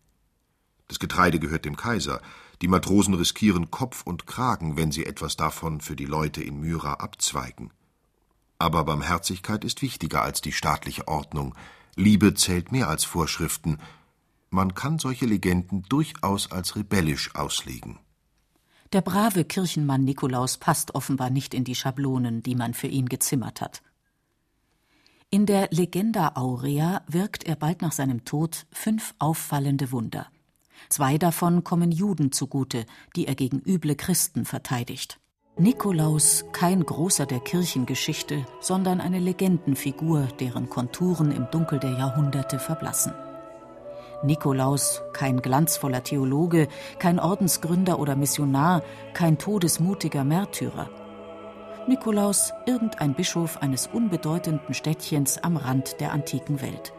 Das 0.87 0.99
Getreide 0.99 1.39
gehört 1.39 1.65
dem 1.65 1.77
Kaiser, 1.77 2.21
die 2.61 2.67
Matrosen 2.67 3.15
riskieren 3.15 3.71
Kopf 3.71 4.03
und 4.03 4.27
Kragen, 4.27 4.77
wenn 4.77 4.91
sie 4.91 5.07
etwas 5.07 5.35
davon 5.35 5.81
für 5.81 5.95
die 5.95 6.05
Leute 6.05 6.43
in 6.43 6.59
Myra 6.59 6.93
abzweigen. 6.93 7.71
Aber 8.59 8.83
Barmherzigkeit 8.83 9.63
ist 9.63 9.81
wichtiger 9.81 10.23
als 10.23 10.41
die 10.41 10.51
staatliche 10.51 11.07
Ordnung, 11.07 11.55
Liebe 11.95 12.33
zählt 12.33 12.71
mehr 12.71 12.89
als 12.89 13.05
Vorschriften, 13.05 13.79
man 14.49 14.75
kann 14.75 14.97
solche 14.99 15.25
Legenden 15.25 15.83
durchaus 15.89 16.51
als 16.51 16.75
rebellisch 16.75 17.35
auslegen. 17.35 17.99
Der 18.93 19.01
brave 19.01 19.43
Kirchenmann 19.43 20.05
Nikolaus 20.05 20.57
passt 20.57 20.95
offenbar 20.95 21.29
nicht 21.29 21.53
in 21.53 21.65
die 21.65 21.75
Schablonen, 21.75 22.41
die 22.41 22.55
man 22.55 22.73
für 22.73 22.87
ihn 22.87 23.07
gezimmert 23.07 23.59
hat. 23.59 23.81
In 25.29 25.45
der 25.45 25.67
Legenda 25.71 26.33
Aurea 26.35 27.01
wirkt 27.07 27.43
er 27.43 27.57
bald 27.57 27.81
nach 27.81 27.91
seinem 27.91 28.23
Tod 28.23 28.65
fünf 28.71 29.13
auffallende 29.19 29.91
Wunder. 29.91 30.27
Zwei 30.87 31.17
davon 31.17 31.65
kommen 31.65 31.91
Juden 31.91 32.31
zugute, 32.31 32.85
die 33.15 33.27
er 33.27 33.35
gegen 33.35 33.59
üble 33.59 33.95
Christen 33.95 34.45
verteidigt. 34.45 35.19
Nikolaus 35.59 36.45
kein 36.51 36.85
großer 36.85 37.25
der 37.25 37.39
Kirchengeschichte, 37.39 38.45
sondern 38.59 39.01
eine 39.01 39.17
Legendenfigur, 39.17 40.27
deren 40.39 40.69
Konturen 40.69 41.31
im 41.31 41.47
Dunkel 41.49 41.79
der 41.79 41.93
Jahrhunderte 41.93 42.59
verblassen. 42.59 43.11
Nikolaus, 44.21 45.01
kein 45.13 45.41
glanzvoller 45.41 46.03
Theologe, 46.03 46.67
kein 46.99 47.19
Ordensgründer 47.19 47.97
oder 47.97 48.15
Missionar, 48.15 48.83
kein 49.13 49.39
todesmutiger 49.39 50.23
Märtyrer. 50.23 50.91
Nikolaus, 51.87 52.53
irgendein 52.67 53.15
Bischof 53.15 53.57
eines 53.57 53.87
unbedeutenden 53.87 54.75
Städtchens 54.75 55.39
am 55.39 55.57
Rand 55.57 55.99
der 55.99 56.11
antiken 56.11 56.61
Welt. 56.61 56.93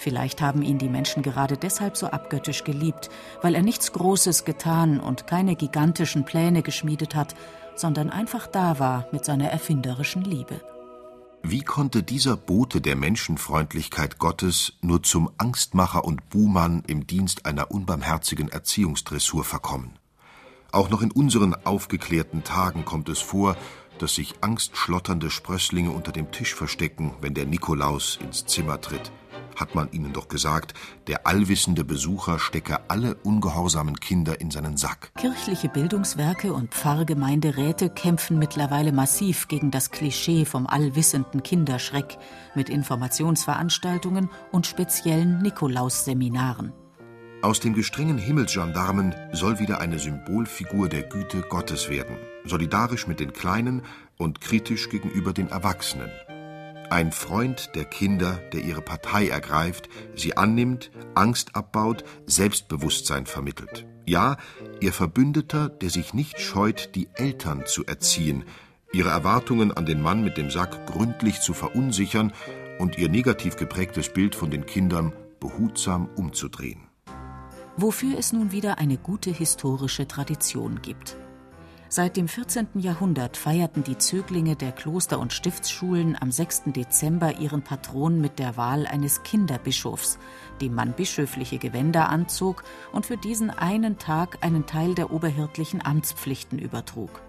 Vielleicht 0.00 0.40
haben 0.40 0.62
ihn 0.62 0.78
die 0.78 0.88
Menschen 0.88 1.22
gerade 1.22 1.58
deshalb 1.58 1.94
so 1.94 2.06
abgöttisch 2.06 2.64
geliebt, 2.64 3.10
weil 3.42 3.54
er 3.54 3.60
nichts 3.60 3.92
Großes 3.92 4.46
getan 4.46 4.98
und 4.98 5.26
keine 5.26 5.56
gigantischen 5.56 6.24
Pläne 6.24 6.62
geschmiedet 6.62 7.14
hat, 7.14 7.34
sondern 7.76 8.08
einfach 8.08 8.46
da 8.46 8.78
war 8.78 9.08
mit 9.12 9.26
seiner 9.26 9.50
erfinderischen 9.50 10.22
Liebe. 10.22 10.62
Wie 11.42 11.60
konnte 11.60 12.02
dieser 12.02 12.38
Bote 12.38 12.80
der 12.80 12.96
Menschenfreundlichkeit 12.96 14.18
Gottes 14.18 14.72
nur 14.80 15.02
zum 15.02 15.30
Angstmacher 15.36 16.02
und 16.02 16.30
Buhmann 16.30 16.82
im 16.86 17.06
Dienst 17.06 17.44
einer 17.44 17.70
unbarmherzigen 17.70 18.48
Erziehungsdressur 18.48 19.44
verkommen? 19.44 19.98
Auch 20.72 20.88
noch 20.88 21.02
in 21.02 21.10
unseren 21.10 21.54
aufgeklärten 21.66 22.42
Tagen 22.42 22.86
kommt 22.86 23.10
es 23.10 23.18
vor, 23.18 23.54
dass 23.98 24.14
sich 24.14 24.36
angstschlotternde 24.40 25.28
Sprösslinge 25.28 25.90
unter 25.90 26.10
dem 26.10 26.32
Tisch 26.32 26.54
verstecken, 26.54 27.12
wenn 27.20 27.34
der 27.34 27.44
Nikolaus 27.44 28.18
ins 28.22 28.46
Zimmer 28.46 28.80
tritt 28.80 29.12
hat 29.56 29.74
man 29.74 29.90
ihnen 29.92 30.12
doch 30.12 30.28
gesagt, 30.28 30.74
der 31.06 31.26
allwissende 31.26 31.84
Besucher 31.84 32.38
stecke 32.38 32.78
alle 32.88 33.14
ungehorsamen 33.16 33.98
Kinder 34.00 34.40
in 34.40 34.50
seinen 34.50 34.76
Sack. 34.76 35.12
Kirchliche 35.16 35.68
Bildungswerke 35.68 36.52
und 36.52 36.74
Pfarrgemeinderäte 36.74 37.90
kämpfen 37.90 38.38
mittlerweile 38.38 38.92
massiv 38.92 39.48
gegen 39.48 39.70
das 39.70 39.90
Klischee 39.90 40.44
vom 40.44 40.66
allwissenden 40.66 41.42
Kinderschreck 41.42 42.18
mit 42.54 42.68
Informationsveranstaltungen 42.68 44.30
und 44.52 44.66
speziellen 44.66 45.42
Nikolausseminaren. 45.42 46.72
Aus 47.42 47.58
den 47.58 47.72
gestrengen 47.72 48.18
Himmelsgendarmen 48.18 49.14
soll 49.32 49.58
wieder 49.60 49.80
eine 49.80 49.98
Symbolfigur 49.98 50.90
der 50.90 51.04
Güte 51.04 51.40
Gottes 51.40 51.88
werden, 51.88 52.18
solidarisch 52.44 53.06
mit 53.06 53.18
den 53.18 53.32
Kleinen 53.32 53.82
und 54.18 54.42
kritisch 54.42 54.90
gegenüber 54.90 55.32
den 55.32 55.48
Erwachsenen. 55.48 56.10
Ein 56.90 57.12
Freund 57.12 57.70
der 57.76 57.84
Kinder, 57.84 58.40
der 58.52 58.64
ihre 58.64 58.82
Partei 58.82 59.28
ergreift, 59.28 59.88
sie 60.16 60.36
annimmt, 60.36 60.90
Angst 61.14 61.54
abbaut, 61.54 62.02
Selbstbewusstsein 62.26 63.26
vermittelt. 63.26 63.86
Ja, 64.06 64.38
ihr 64.80 64.92
Verbündeter, 64.92 65.68
der 65.68 65.88
sich 65.88 66.14
nicht 66.14 66.40
scheut, 66.40 66.96
die 66.96 67.08
Eltern 67.14 67.62
zu 67.64 67.86
erziehen, 67.86 68.42
ihre 68.92 69.10
Erwartungen 69.10 69.70
an 69.70 69.86
den 69.86 70.02
Mann 70.02 70.24
mit 70.24 70.36
dem 70.36 70.50
Sack 70.50 70.88
gründlich 70.88 71.40
zu 71.40 71.52
verunsichern 71.54 72.32
und 72.80 72.98
ihr 72.98 73.08
negativ 73.08 73.54
geprägtes 73.54 74.12
Bild 74.12 74.34
von 74.34 74.50
den 74.50 74.66
Kindern 74.66 75.12
behutsam 75.38 76.08
umzudrehen. 76.16 76.88
Wofür 77.76 78.18
es 78.18 78.32
nun 78.32 78.50
wieder 78.50 78.78
eine 78.78 78.96
gute 78.96 79.30
historische 79.30 80.08
Tradition 80.08 80.82
gibt. 80.82 81.16
Seit 81.92 82.16
dem 82.16 82.28
14. 82.28 82.68
Jahrhundert 82.74 83.36
feierten 83.36 83.82
die 83.82 83.98
Zöglinge 83.98 84.54
der 84.54 84.70
Kloster- 84.70 85.18
und 85.18 85.32
Stiftsschulen 85.32 86.16
am 86.20 86.30
6. 86.30 86.66
Dezember 86.66 87.40
ihren 87.40 87.62
Patron 87.62 88.20
mit 88.20 88.38
der 88.38 88.56
Wahl 88.56 88.86
eines 88.86 89.24
Kinderbischofs, 89.24 90.20
dem 90.60 90.76
man 90.76 90.92
bischöfliche 90.92 91.58
Gewänder 91.58 92.08
anzog 92.08 92.62
und 92.92 93.06
für 93.06 93.16
diesen 93.16 93.50
einen 93.50 93.98
Tag 93.98 94.38
einen 94.42 94.66
Teil 94.66 94.94
der 94.94 95.10
oberhirtlichen 95.10 95.84
Amtspflichten 95.84 96.60
übertrug. 96.60 97.22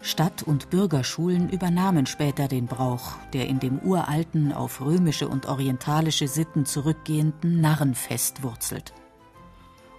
Stadt- 0.00 0.42
und 0.42 0.70
Bürgerschulen 0.70 1.48
übernahmen 1.48 2.06
später 2.06 2.48
den 2.48 2.66
Brauch, 2.66 3.12
der 3.32 3.46
in 3.46 3.60
dem 3.60 3.78
uralten, 3.78 4.52
auf 4.52 4.80
römische 4.80 5.28
und 5.28 5.46
orientalische 5.46 6.26
Sitten 6.26 6.66
zurückgehenden 6.66 7.60
Narrenfest 7.60 8.42
wurzelt 8.42 8.92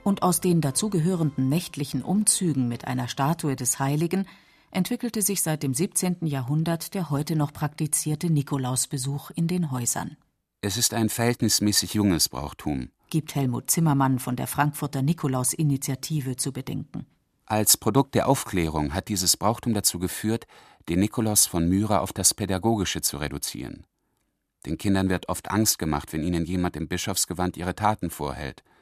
und 0.06 0.22
aus 0.22 0.40
den 0.40 0.62
dazugehörenden 0.62 1.50
nächtlichen 1.50 2.04
Umzügen 2.04 2.68
mit 2.68 2.86
einer 2.86 3.08
Statue 3.08 3.56
des 3.56 3.80
Heiligen 3.80 4.28
entwickelte 4.70 5.24
sich 5.24 5.42
seit 5.42 5.64
dem 5.64 5.74
17. 5.74 6.28
Jahrhundert 6.28 6.94
der 6.94 7.10
heute 7.10 7.36
noch 7.36 7.52
praktizierte 7.52 8.30
Nikolausbesuch 8.30 9.32
in 9.32 9.48
den 9.48 9.72
Häusern. 9.72 10.16
Es 10.62 10.78
ist 10.78 10.94
ein 10.94 11.10
verhältnismäßig 11.10 11.96
junges 11.96 12.30
Brauchtum, 12.30 12.90
gibt 13.10 13.34
Helmut 13.34 13.72
Zimmermann 13.72 14.20
von 14.20 14.36
der 14.36 14.46
Frankfurter 14.46 15.02
Nikolausinitiative 15.02 16.36
zu 16.36 16.54
bedenken. 16.54 17.08
Als 17.48 17.76
Produkt 17.76 18.14
der 18.14 18.30
Aufklärung 18.30 18.94
hat 18.94 19.08
dieses 19.08 19.38
Brauchtum 19.38 19.74
dazu 19.74 19.98
geführt, 19.98 20.46
den 20.88 21.00
Nikolaus 21.00 21.48
von 21.48 21.68
Myra 21.68 22.00
auf 22.00 22.14
das 22.14 22.36
Pädagogische 22.36 23.02
zu 23.02 23.18
reduzieren. 23.18 23.88
Den 24.68 24.78
Kindern 24.78 25.10
wird 25.10 25.30
oft 25.30 25.50
Angst 25.50 25.80
gemacht, 25.80 26.14
wenn 26.14 26.24
ihnen 26.24 26.46
jemand 26.46 26.76
im 26.76 26.88
Bischofsgewand 26.88 27.58
ihre 27.58 27.74
Taten 27.74 28.12
vorhält– 28.12 28.64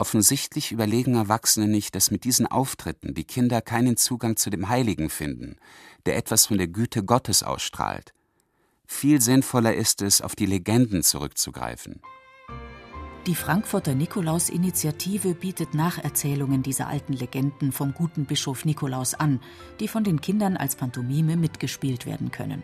Offensichtlich 0.00 0.72
überlegen 0.72 1.14
Erwachsene 1.14 1.68
nicht, 1.68 1.94
dass 1.94 2.10
mit 2.10 2.24
diesen 2.24 2.46
Auftritten 2.46 3.12
die 3.12 3.24
Kinder 3.24 3.60
keinen 3.60 3.98
Zugang 3.98 4.36
zu 4.36 4.48
dem 4.48 4.70
Heiligen 4.70 5.10
finden, 5.10 5.56
der 6.06 6.16
etwas 6.16 6.46
von 6.46 6.56
der 6.56 6.68
Güte 6.68 7.04
Gottes 7.04 7.42
ausstrahlt. 7.42 8.14
Viel 8.86 9.20
sinnvoller 9.20 9.74
ist 9.74 10.00
es, 10.00 10.22
auf 10.22 10.34
die 10.34 10.46
Legenden 10.46 11.02
zurückzugreifen. 11.02 12.00
Die 13.26 13.34
Frankfurter 13.34 13.94
Nikolausinitiative 13.94 15.34
bietet 15.34 15.74
Nacherzählungen 15.74 16.62
dieser 16.62 16.86
alten 16.86 17.12
Legenden 17.12 17.70
vom 17.70 17.92
guten 17.92 18.24
Bischof 18.24 18.64
Nikolaus 18.64 19.12
an, 19.12 19.38
die 19.80 19.88
von 19.88 20.02
den 20.02 20.22
Kindern 20.22 20.56
als 20.56 20.76
Pantomime 20.76 21.36
mitgespielt 21.36 22.06
werden 22.06 22.30
können. 22.30 22.62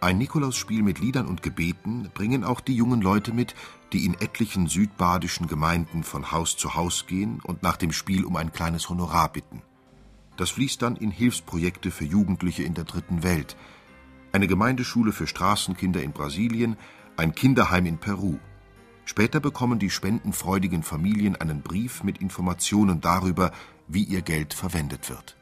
Ein 0.00 0.16
Nikolausspiel 0.16 0.82
mit 0.82 0.98
Liedern 0.98 1.26
und 1.26 1.42
Gebeten 1.42 2.10
bringen 2.12 2.42
auch 2.42 2.60
die 2.60 2.74
jungen 2.74 3.02
Leute 3.02 3.34
mit, 3.34 3.54
die 3.92 4.04
in 4.06 4.14
etlichen 4.14 4.66
südbadischen 4.66 5.46
Gemeinden 5.46 6.04
von 6.04 6.30
Haus 6.30 6.56
zu 6.56 6.74
Haus 6.74 7.06
gehen 7.06 7.40
und 7.42 7.62
nach 7.62 7.76
dem 7.76 7.92
Spiel 7.92 8.24
um 8.24 8.36
ein 8.36 8.52
kleines 8.52 8.88
Honorar 8.88 9.32
bitten. 9.32 9.62
Das 10.36 10.50
fließt 10.50 10.80
dann 10.80 10.96
in 10.96 11.10
Hilfsprojekte 11.10 11.90
für 11.90 12.04
Jugendliche 12.04 12.62
in 12.62 12.74
der 12.74 12.84
dritten 12.84 13.22
Welt, 13.22 13.56
eine 14.32 14.46
Gemeindeschule 14.46 15.12
für 15.12 15.26
Straßenkinder 15.26 16.02
in 16.02 16.12
Brasilien, 16.12 16.76
ein 17.16 17.34
Kinderheim 17.34 17.86
in 17.86 17.98
Peru. 17.98 18.38
Später 19.04 19.40
bekommen 19.40 19.78
die 19.78 19.90
spendenfreudigen 19.90 20.82
Familien 20.82 21.34
einen 21.36 21.62
Brief 21.62 22.04
mit 22.04 22.18
Informationen 22.18 23.00
darüber, 23.00 23.50
wie 23.88 24.04
ihr 24.04 24.22
Geld 24.22 24.54
verwendet 24.54 25.10
wird. 25.10 25.36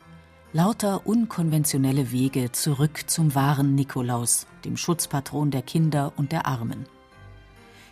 Lauter 0.54 1.06
unkonventionelle 1.06 2.10
Wege 2.10 2.50
zurück 2.52 3.02
zum 3.06 3.34
wahren 3.34 3.74
Nikolaus, 3.74 4.46
dem 4.64 4.78
Schutzpatron 4.78 5.50
der 5.50 5.60
Kinder 5.60 6.14
und 6.16 6.32
der 6.32 6.46
Armen. 6.46 6.86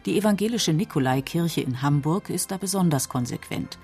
Die 0.06 0.16
evangelische 0.16 0.72
Nikolaikirche 0.72 1.60
in 1.60 1.82
Hamburg 1.82 2.30
ist 2.30 2.52
da 2.52 2.58
besonders 2.58 3.08
konsequent. 3.08 3.76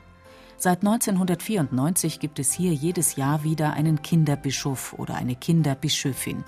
Seit 0.56 0.78
1994 0.78 2.20
gibt 2.20 2.38
es 2.38 2.52
hier 2.52 2.72
jedes 2.72 3.16
Jahr 3.16 3.42
wieder 3.42 3.72
einen 3.72 4.02
Kinderbischof 4.02 4.94
oder 4.96 5.16
eine 5.16 5.34
Kinderbischöfin. 5.34 6.44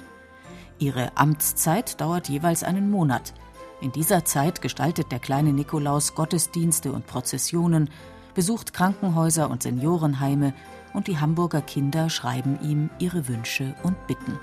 Ihre 0.78 1.16
Amtszeit 1.16 2.00
dauert 2.00 2.28
jeweils 2.28 2.62
einen 2.62 2.88
Monat. 2.88 3.34
In 3.80 3.90
dieser 3.90 4.24
Zeit 4.24 4.62
gestaltet 4.62 5.10
der 5.10 5.18
kleine 5.18 5.52
Nikolaus 5.52 6.14
Gottesdienste 6.14 6.92
und 6.92 7.08
Prozessionen, 7.08 7.90
besucht 8.32 8.74
Krankenhäuser 8.74 9.50
und 9.50 9.64
Seniorenheime 9.64 10.54
und 10.92 11.08
die 11.08 11.18
Hamburger 11.18 11.62
Kinder 11.62 12.10
schreiben 12.10 12.60
ihm 12.62 12.90
ihre 13.00 13.26
Wünsche 13.26 13.74
und 13.82 14.06
Bitten. 14.06 14.38